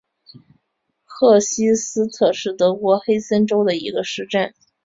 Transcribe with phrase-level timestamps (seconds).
[1.03, 4.51] 赫希斯特是德国黑森州的一个市镇。